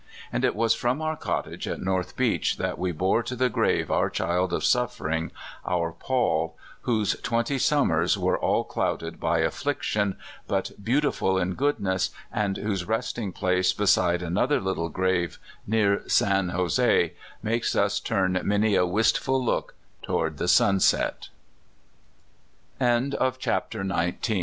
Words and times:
And 0.33 0.43
it 0.43 0.55
was 0.55 0.73
from 0.73 0.99
our 0.99 1.15
cottage 1.15 1.67
at 1.67 1.79
North 1.79 2.15
Beach 2.17 2.57
that 2.57 2.79
we 2.79 2.91
bore 2.91 3.21
to 3.21 3.35
the 3.35 3.49
grave 3.49 3.91
our 3.91 4.09
child 4.09 4.51
of 4.51 4.63
suffering, 4.65 5.29
our 5.63 5.91
Paul, 5.91 6.57
whose 6.89 7.13
twenty 7.21 7.59
summers 7.59 8.17
were 8.17 8.35
all 8.35 8.63
clouded 8.63 9.19
by 9.19 9.41
affliction, 9.41 10.17
but 10.47 10.71
beautiful 10.83 11.37
in 11.37 11.53
goodness, 11.53 12.09
and 12.31 12.57
whose 12.57 12.85
resting 12.87 13.31
place 13.31 13.73
beside 13.73 14.23
another 14.23 14.59
little 14.59 14.89
grave 14.89 15.37
near 15.67 16.01
San 16.09 16.49
Jose 16.49 17.13
makes 17.43 17.75
us 17.75 17.99
turn 17.99 18.41
many 18.43 18.73
a 18.73 18.87
wistful 18.87 19.45
loo 19.45 19.67